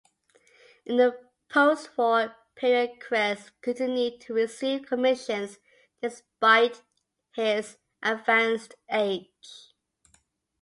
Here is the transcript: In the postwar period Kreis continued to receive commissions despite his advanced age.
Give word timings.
In 0.83 0.97
the 0.97 1.15
postwar 1.47 2.33
period 2.55 2.99
Kreis 2.99 3.51
continued 3.61 4.19
to 4.21 4.33
receive 4.33 4.87
commissions 4.87 5.59
despite 6.01 6.81
his 7.33 7.77
advanced 8.01 8.73
age. 8.89 9.75